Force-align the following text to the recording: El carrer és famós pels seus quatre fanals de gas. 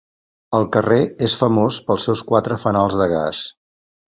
El 0.59 0.63
carrer 0.75 0.97
és 1.27 1.35
famós 1.41 1.79
pels 1.91 2.09
seus 2.09 2.27
quatre 2.33 2.61
fanals 2.65 2.99
de 3.03 3.09
gas. 3.17 3.47